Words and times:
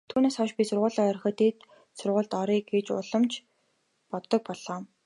Түүнээс 0.11 0.35
хойш 0.37 0.51
би 0.57 0.63
сургуулиа 0.69 1.05
орхиод 1.11 1.35
дээд 1.41 1.57
сургуульд 1.99 2.31
оръё 2.41 2.61
гэж 2.73 2.85
улам 2.99 3.23
ч 3.31 3.33
боддог 4.11 4.41
боллоо. 4.47 4.79